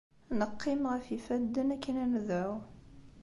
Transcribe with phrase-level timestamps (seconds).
[0.39, 2.53] Neqqim ɣef yifadden akken ad nedɛu.